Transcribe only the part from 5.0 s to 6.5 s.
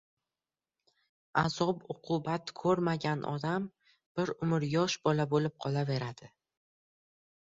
bola bo‘lib qolaveradi.